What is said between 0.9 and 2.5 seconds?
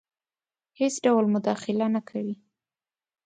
ډول مداخله نه کوي.